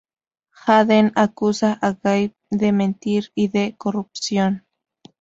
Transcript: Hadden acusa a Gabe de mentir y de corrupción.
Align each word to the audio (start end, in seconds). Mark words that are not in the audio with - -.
Hadden 0.49 1.11
acusa 1.13 1.73
a 1.79 1.93
Gabe 1.93 2.33
de 2.49 2.71
mentir 2.71 3.31
y 3.35 3.49
de 3.49 3.75
corrupción. 3.77 4.65